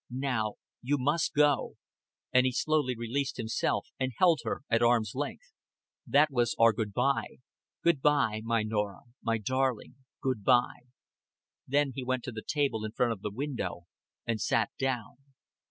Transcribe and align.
"Now, 0.09 0.55
you 0.81 0.97
must 0.97 1.31
go;" 1.35 1.75
and 2.33 2.43
he 2.47 2.51
slowly 2.51 2.95
released 2.97 3.37
himself, 3.37 3.89
and 3.99 4.11
held 4.17 4.39
her 4.43 4.63
at 4.67 4.81
arm's 4.81 5.13
length. 5.13 5.53
"That 6.07 6.31
was 6.31 6.55
our 6.57 6.73
good 6.73 6.91
by. 6.91 7.25
Good 7.83 8.01
by, 8.01 8.41
my 8.43 8.63
Norah 8.63 9.03
my 9.21 9.37
darling 9.37 9.97
good 10.19 10.43
by." 10.43 10.79
Then 11.67 11.91
he 11.95 12.03
went 12.03 12.23
to 12.23 12.31
the 12.31 12.41
table 12.41 12.83
in 12.83 12.93
front 12.93 13.13
of 13.13 13.21
the 13.21 13.29
window, 13.29 13.83
and 14.25 14.41
sat 14.41 14.71
down. 14.79 15.17